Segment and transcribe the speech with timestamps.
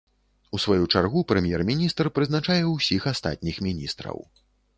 [0.57, 4.17] У сваю чаргу, прэм'ер-міністр прызначае ўсіх астатніх міністраў.